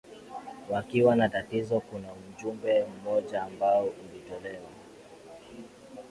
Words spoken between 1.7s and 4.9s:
kuna mjumbe mmoja ambao unatolewa